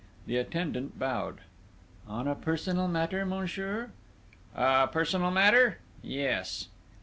[0.25, 1.41] The attendant bowed.
[2.07, 3.91] "On a personal matter, monsieur?"
[4.55, 5.77] "A personal matter?...
[6.01, 6.69] Yes."